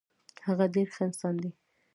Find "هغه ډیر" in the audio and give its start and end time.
0.47-0.87